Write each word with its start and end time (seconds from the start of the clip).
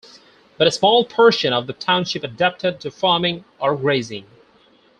But 0.57 0.65
a 0.65 0.71
Small 0.71 1.05
portion 1.05 1.53
of 1.53 1.67
the 1.67 1.73
Township 1.73 2.23
adapted 2.23 2.79
to 2.79 2.89
farming 2.89 3.45
or 3.59 3.75
grazing. 3.75 4.25